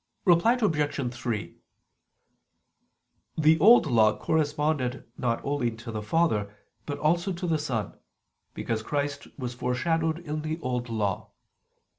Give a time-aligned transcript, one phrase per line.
[0.25, 1.13] Reply Obj.
[1.13, 1.55] 3:
[3.37, 6.51] The Old Law corresponded not only to the Father,
[6.87, 7.93] but also to the Son:
[8.55, 11.29] because Christ was foreshadowed in the Old Law.